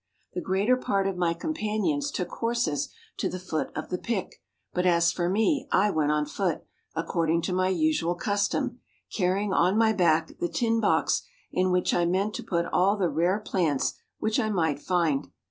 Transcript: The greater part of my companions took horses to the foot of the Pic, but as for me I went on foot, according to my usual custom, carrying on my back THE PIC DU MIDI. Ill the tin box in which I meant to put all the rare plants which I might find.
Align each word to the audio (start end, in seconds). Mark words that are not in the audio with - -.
The 0.33 0.41
greater 0.41 0.75
part 0.77 1.05
of 1.05 1.15
my 1.15 1.35
companions 1.35 2.09
took 2.09 2.29
horses 2.31 2.89
to 3.17 3.29
the 3.29 3.37
foot 3.37 3.69
of 3.77 3.89
the 3.89 3.99
Pic, 3.99 4.41
but 4.73 4.87
as 4.87 5.11
for 5.11 5.29
me 5.29 5.67
I 5.71 5.91
went 5.91 6.11
on 6.11 6.25
foot, 6.25 6.63
according 6.95 7.43
to 7.43 7.53
my 7.53 7.67
usual 7.69 8.15
custom, 8.15 8.79
carrying 9.15 9.53
on 9.53 9.77
my 9.77 9.93
back 9.93 10.29
THE 10.29 10.33
PIC 10.33 10.39
DU 10.39 10.45
MIDI. 10.45 10.45
Ill 10.45 10.47
the 10.47 10.53
tin 10.57 10.79
box 10.79 11.21
in 11.51 11.69
which 11.71 11.93
I 11.93 12.05
meant 12.05 12.33
to 12.33 12.43
put 12.43 12.65
all 12.73 12.97
the 12.97 13.09
rare 13.09 13.41
plants 13.41 13.93
which 14.17 14.39
I 14.39 14.49
might 14.49 14.79
find. 14.79 15.27